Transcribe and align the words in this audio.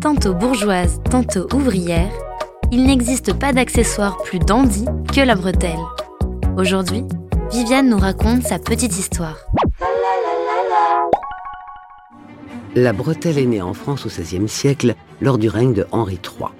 Tantôt 0.00 0.32
bourgeoise, 0.32 1.00
tantôt 1.10 1.48
ouvrière, 1.52 2.10
il 2.70 2.84
n'existe 2.84 3.32
pas 3.32 3.52
d'accessoire 3.52 4.16
plus 4.22 4.38
dandy 4.38 4.84
que 5.12 5.20
la 5.20 5.34
bretelle. 5.34 5.78
Aujourd'hui, 6.56 7.02
Viviane 7.50 7.88
nous 7.88 7.98
raconte 7.98 8.44
sa 8.44 8.60
petite 8.60 8.96
histoire. 8.96 9.38
La 12.76 12.92
bretelle 12.92 13.38
est 13.38 13.46
née 13.46 13.60
en 13.60 13.74
France 13.74 14.06
au 14.06 14.08
XVIe 14.08 14.48
siècle 14.48 14.94
lors 15.20 15.36
du 15.36 15.48
règne 15.48 15.74
de 15.74 15.86
Henri 15.90 16.20
III. 16.22 16.50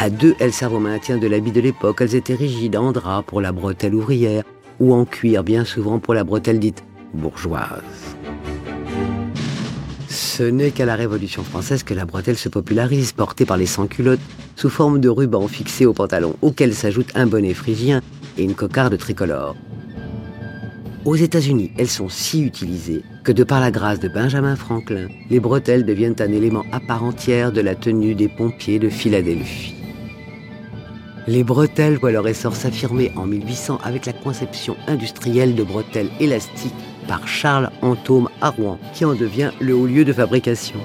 À 0.00 0.10
deux, 0.10 0.34
elles 0.40 0.52
servent 0.52 0.74
au 0.74 0.80
maintien 0.80 1.16
de 1.16 1.28
l'habit 1.28 1.52
de 1.52 1.60
l'époque. 1.60 2.00
Elles 2.00 2.16
étaient 2.16 2.34
rigides 2.34 2.76
en 2.76 2.90
drap 2.90 3.22
pour 3.22 3.40
la 3.40 3.52
bretelle 3.52 3.94
ouvrière 3.94 4.42
ou 4.80 4.94
en 4.94 5.04
cuir 5.04 5.44
bien 5.44 5.64
souvent 5.64 6.00
pour 6.00 6.14
la 6.14 6.24
bretelle 6.24 6.58
dite 6.58 6.82
bourgeoise. 7.14 8.16
Ce 10.40 10.46
n'est 10.46 10.70
qu'à 10.70 10.86
la 10.86 10.96
Révolution 10.96 11.44
française 11.44 11.82
que 11.82 11.92
la 11.92 12.06
bretelle 12.06 12.38
se 12.38 12.48
popularise, 12.48 13.12
portée 13.12 13.44
par 13.44 13.58
les 13.58 13.66
sans-culottes, 13.66 14.26
sous 14.56 14.70
forme 14.70 14.98
de 14.98 15.10
ruban 15.10 15.46
fixé 15.48 15.84
au 15.84 15.92
pantalon, 15.92 16.34
auquel 16.40 16.72
s'ajoute 16.72 17.10
un 17.14 17.26
bonnet 17.26 17.52
phrygien 17.52 18.00
et 18.38 18.44
une 18.44 18.54
cocarde 18.54 18.96
tricolore. 18.96 19.54
Aux 21.04 21.14
États-Unis, 21.14 21.72
elles 21.76 21.90
sont 21.90 22.08
si 22.08 22.42
utilisées 22.42 23.02
que 23.22 23.32
de 23.32 23.44
par 23.44 23.60
la 23.60 23.70
grâce 23.70 24.00
de 24.00 24.08
Benjamin 24.08 24.56
Franklin, 24.56 25.08
les 25.28 25.40
bretelles 25.40 25.84
deviennent 25.84 26.16
un 26.20 26.32
élément 26.32 26.64
à 26.72 26.80
part 26.80 27.04
entière 27.04 27.52
de 27.52 27.60
la 27.60 27.74
tenue 27.74 28.14
des 28.14 28.28
pompiers 28.28 28.78
de 28.78 28.88
Philadelphie. 28.88 29.74
Les 31.26 31.44
bretelles 31.44 31.98
voient 31.98 32.12
leur 32.12 32.26
essor 32.26 32.56
s'affirmer 32.56 33.12
en 33.14 33.26
1800 33.26 33.78
avec 33.84 34.06
la 34.06 34.14
conception 34.14 34.74
industrielle 34.88 35.54
de 35.54 35.64
bretelles 35.64 36.10
élastiques 36.18 36.72
par 37.10 37.26
Charles 37.26 37.70
Antome 37.82 38.28
à 38.40 38.50
Rouen, 38.50 38.78
qui 38.94 39.04
en 39.04 39.14
devient 39.14 39.50
le 39.60 39.74
haut 39.74 39.88
lieu 39.88 40.04
de 40.04 40.12
fabrication. 40.12 40.78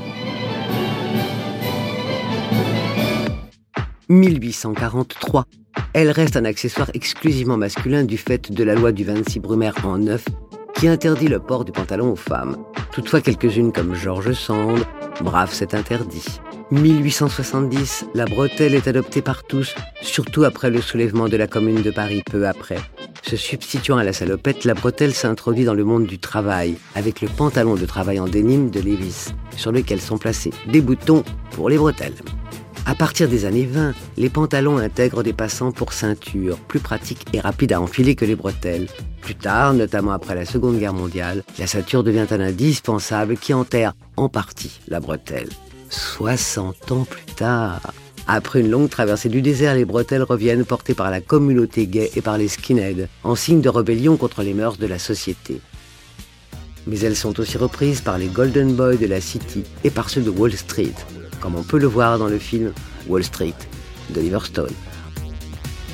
1843. 4.09 5.45
Elle 5.93 6.09
reste 6.09 6.35
un 6.35 6.45
accessoire 6.45 6.89
exclusivement 6.95 7.57
masculin 7.57 8.03
du 8.03 8.17
fait 8.17 8.51
de 8.51 8.63
la 8.63 8.73
loi 8.73 8.91
du 8.91 9.03
26 9.03 9.39
Brumaire 9.39 9.75
en 9.83 9.99
9 9.99 10.25
qui 10.73 10.87
interdit 10.87 11.27
le 11.27 11.39
port 11.39 11.63
du 11.63 11.71
pantalon 11.71 12.13
aux 12.13 12.15
femmes. 12.15 12.57
Toutefois, 12.91 13.21
quelques-unes 13.21 13.71
comme 13.71 13.93
Georges 13.93 14.33
Sand, 14.33 14.83
brave 15.21 15.53
cet 15.53 15.75
interdit. 15.75 16.41
1870, 16.71 18.07
la 18.15 18.25
bretelle 18.25 18.73
est 18.73 18.87
adoptée 18.87 19.21
par 19.21 19.43
tous, 19.43 19.75
surtout 20.01 20.43
après 20.43 20.71
le 20.71 20.81
soulèvement 20.81 21.29
de 21.29 21.37
la 21.37 21.45
Commune 21.45 21.83
de 21.83 21.91
Paris 21.91 22.23
peu 22.25 22.47
après. 22.47 22.79
Se 23.27 23.37
substituant 23.37 23.97
à 23.97 24.03
la 24.03 24.13
salopette, 24.13 24.65
la 24.65 24.75
bretelle 24.75 25.13
s'introduit 25.13 25.65
dans 25.65 25.73
le 25.73 25.83
monde 25.83 26.05
du 26.05 26.19
travail, 26.19 26.75
avec 26.93 27.21
le 27.21 27.27
pantalon 27.27 27.73
de 27.73 27.85
travail 27.85 28.19
en 28.19 28.27
dénime 28.27 28.69
de 28.69 28.79
Lévis, 28.79 29.33
sur 29.57 29.71
lequel 29.71 29.99
sont 29.99 30.19
placés 30.19 30.51
des 30.67 30.79
boutons 30.79 31.23
pour 31.49 31.67
les 31.69 31.77
bretelles. 31.77 32.13
À 32.85 32.93
partir 32.93 33.27
des 33.27 33.45
années 33.45 33.65
20, 33.65 33.95
les 34.17 34.29
pantalons 34.29 34.77
intègrent 34.77 35.23
des 35.23 35.33
passants 35.33 35.71
pour 35.71 35.91
ceinture, 35.91 36.59
plus 36.59 36.79
pratiques 36.79 37.25
et 37.33 37.39
rapides 37.39 37.73
à 37.73 37.81
enfiler 37.81 38.13
que 38.13 38.25
les 38.25 38.35
bretelles. 38.35 38.87
Plus 39.21 39.33
tard, 39.33 39.73
notamment 39.73 40.11
après 40.11 40.35
la 40.35 40.45
Seconde 40.45 40.77
Guerre 40.77 40.93
mondiale, 40.93 41.43
la 41.57 41.65
ceinture 41.65 42.03
devient 42.03 42.27
un 42.29 42.39
indispensable 42.39 43.37
qui 43.37 43.55
enterre 43.55 43.93
en 44.17 44.29
partie 44.29 44.79
la 44.87 44.99
bretelle. 44.99 45.49
60 45.89 46.91
ans 46.91 47.05
plus 47.05 47.25
tard, 47.35 47.81
après 48.27 48.61
une 48.61 48.71
longue 48.71 48.89
traversée 48.89 49.29
du 49.29 49.41
désert, 49.41 49.75
les 49.75 49.85
bretelles 49.85 50.23
reviennent 50.23 50.65
portées 50.65 50.95
par 50.95 51.11
la 51.11 51.21
communauté 51.21 51.85
gay 51.85 52.09
et 52.15 52.21
par 52.21 52.37
les 52.37 52.47
skinheads, 52.47 53.07
en 53.23 53.35
signe 53.35 53.61
de 53.61 53.69
rébellion 53.69 54.17
contre 54.17 54.41
les 54.41 54.53
mœurs 54.53 54.77
de 54.77 54.87
la 54.87 54.97
société. 54.97 55.61
Mais 56.87 56.99
elles 56.99 57.15
sont 57.15 57.39
aussi 57.39 57.57
reprises 57.57 58.01
par 58.01 58.17
les 58.17 58.27
Golden 58.27 58.73
Boys 58.73 58.95
de 58.95 59.05
la 59.05 59.21
City 59.21 59.63
et 59.83 59.91
par 59.91 60.09
ceux 60.09 60.21
de 60.21 60.31
Wall 60.31 60.53
Street, 60.53 60.95
comme 61.39 61.55
on 61.55 61.63
peut 61.63 61.77
le 61.77 61.87
voir 61.87 62.17
dans 62.17 62.27
le 62.27 62.39
film 62.39 62.73
Wall 63.07 63.23
Street 63.23 63.53
d'Oliver 64.09 64.39
Stone. 64.43 64.73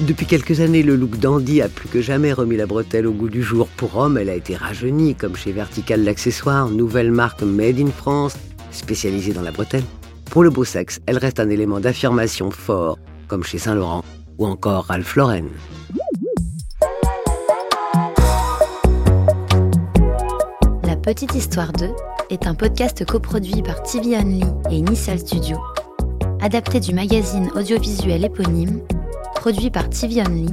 Depuis 0.01 0.25
quelques 0.25 0.61
années, 0.61 0.83
le 0.83 0.95
look 0.95 1.19
dandy 1.19 1.61
a 1.61 1.69
plus 1.69 1.87
que 1.87 2.01
jamais 2.01 2.33
remis 2.33 2.57
la 2.57 2.65
bretelle 2.65 3.07
au 3.07 3.11
goût 3.11 3.29
du 3.29 3.43
jour. 3.43 3.67
Pour 3.67 3.97
homme, 3.97 4.17
elle 4.17 4.29
a 4.29 4.35
été 4.35 4.55
rajeunie, 4.55 5.15
comme 5.15 5.35
chez 5.35 5.51
Vertical 5.51 6.03
l'Accessoire, 6.03 6.69
nouvelle 6.69 7.11
marque 7.11 7.43
Made 7.43 7.79
in 7.79 7.91
France, 7.91 8.35
spécialisée 8.71 9.33
dans 9.33 9.43
la 9.43 9.51
bretelle. 9.51 9.83
Pour 10.31 10.43
le 10.45 10.49
beau 10.49 10.63
sexe, 10.63 11.01
elle 11.07 11.17
reste 11.17 11.41
un 11.41 11.49
élément 11.49 11.81
d'affirmation 11.81 12.51
fort, 12.51 12.97
comme 13.27 13.43
chez 13.43 13.57
Saint-Laurent 13.57 14.01
ou 14.37 14.45
encore 14.45 14.85
Ralph 14.85 15.17
Lauren. 15.17 15.43
La 20.85 20.95
Petite 20.95 21.35
Histoire 21.35 21.73
2 21.73 21.89
est 22.29 22.47
un 22.47 22.55
podcast 22.55 23.03
coproduit 23.03 23.61
par 23.61 23.83
TV 23.83 24.17
Only 24.17 24.45
et 24.69 24.75
Initial 24.75 25.19
Studio, 25.19 25.57
adapté 26.39 26.79
du 26.79 26.93
magazine 26.93 27.51
audiovisuel 27.53 28.23
éponyme, 28.23 28.79
produit 29.35 29.69
par 29.69 29.89
TV 29.89 30.21
Only, 30.21 30.47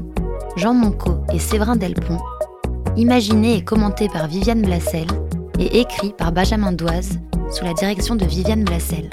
Jean 0.57 0.75
Monco 0.75 1.21
et 1.33 1.39
Séverin 1.39 1.77
Delpont, 1.77 2.19
imaginé 2.97 3.59
et 3.59 3.65
commenté 3.65 4.09
par 4.09 4.27
Viviane 4.27 4.63
Blassel 4.63 5.07
et 5.61 5.79
écrit 5.79 6.13
par 6.19 6.33
Benjamin 6.33 6.73
Doise 6.73 7.21
sous 7.53 7.65
la 7.65 7.75
direction 7.75 8.17
de 8.17 8.25
Viviane 8.25 8.65
Blassel. 8.65 9.09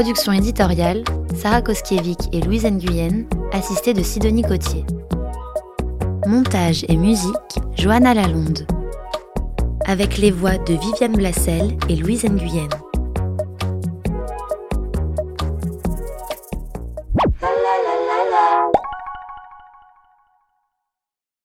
Production 0.00 0.32
éditoriale, 0.32 1.04
Sarah 1.36 1.60
Koskiewicz 1.60 2.30
et 2.32 2.40
Louise 2.40 2.64
Nguyen, 2.64 3.26
assistée 3.52 3.92
de 3.92 4.02
Sidonie 4.02 4.40
Cotier. 4.40 4.82
Montage 6.26 6.86
et 6.88 6.96
musique, 6.96 7.60
Johanna 7.76 8.14
Lalonde 8.14 8.66
avec 9.84 10.16
les 10.16 10.30
voix 10.30 10.56
de 10.56 10.72
Viviane 10.72 11.16
Blassel 11.16 11.76
et 11.90 11.96
Louise 11.96 12.24
Nguyen. 12.24 12.68